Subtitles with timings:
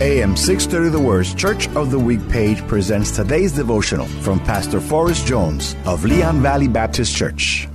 [0.00, 5.24] AM 630 The Word's Church of the Week page presents today's devotional from Pastor Forrest
[5.24, 7.68] Jones of Leon Valley Baptist Church.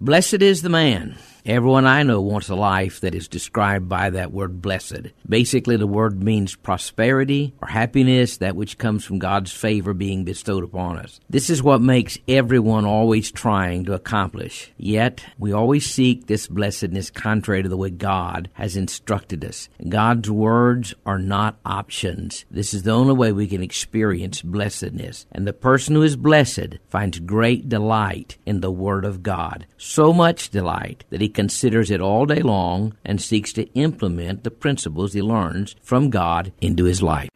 [0.00, 4.32] Blessed is the man Everyone I know wants a life that is described by that
[4.32, 5.12] word blessed.
[5.28, 10.64] Basically, the word means prosperity or happiness, that which comes from God's favor being bestowed
[10.64, 11.20] upon us.
[11.30, 14.72] This is what makes everyone always trying to accomplish.
[14.76, 19.68] Yet, we always seek this blessedness contrary to the way God has instructed us.
[19.88, 22.44] God's words are not options.
[22.50, 25.26] This is the only way we can experience blessedness.
[25.30, 29.68] And the person who is blessed finds great delight in the Word of God.
[29.76, 34.50] So much delight that he considers it all day long and seeks to implement the
[34.50, 37.28] principles he learns from God into his life.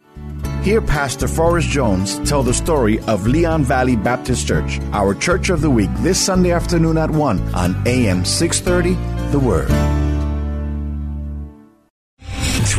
[0.65, 5.61] Hear Pastor Forrest Jones tell the story of Leon Valley Baptist Church, our church of
[5.61, 10.10] the week, this Sunday afternoon at 1 on AM 630, The Word.